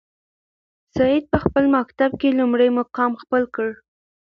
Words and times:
سعید 0.95 1.23
په 1.33 1.37
خپل 1.43 1.63
مکتب 1.77 2.11
کې 2.19 2.37
لومړی 2.39 2.69
مقام 2.79 3.11
خپل 3.23 3.43
کړ. 3.55 3.69